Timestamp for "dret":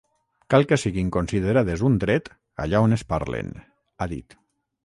2.05-2.31